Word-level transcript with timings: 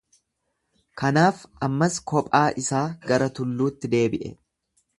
Kanaaf 1.01 1.43
ammas 1.67 1.99
kophaa 2.13 2.43
isaa 2.63 2.81
gara 3.13 3.31
tulluutti 3.41 3.93
deebi’e. 3.95 4.37